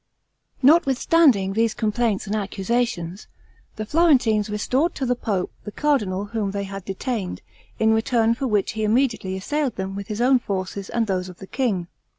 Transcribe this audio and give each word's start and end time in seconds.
Notwithstanding 0.63 1.53
these 1.53 1.75
complaints 1.75 2.25
and 2.25 2.35
accusations, 2.35 3.27
the 3.75 3.85
Florentines 3.85 4.49
restored 4.49 4.95
to 4.95 5.05
the 5.05 5.15
pope 5.15 5.51
the 5.63 5.71
cardinal 5.71 6.25
whom 6.25 6.49
they 6.49 6.63
had 6.63 6.83
detained, 6.85 7.43
in 7.77 7.93
return 7.93 8.33
for 8.33 8.47
which 8.47 8.71
he 8.71 8.83
immediately 8.83 9.37
assailed 9.37 9.75
them 9.75 9.95
with 9.95 10.07
his 10.07 10.19
own 10.19 10.39
forces 10.39 10.89
and 10.89 11.05
those 11.05 11.29
of 11.29 11.37
the 11.37 11.45
king. 11.45 11.87